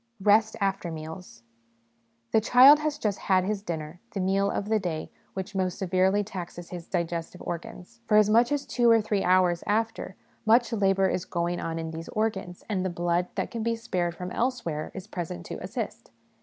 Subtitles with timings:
[0.23, 1.43] Rest after Meals.
[2.31, 6.23] The child has just had his dinner, the meal of the day which most severely
[6.23, 9.23] taxes SOME PRELIMINARY CONSIDERATIONS 23 his digestive organs; for as much as two or three
[9.23, 13.61] hours after, much labour is going on in these organs, and the blood that can
[13.61, 16.09] be spared from elsewhere is present to assist.